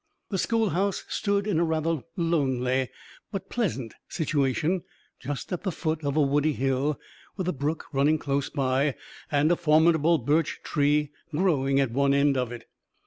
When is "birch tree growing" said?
10.17-11.79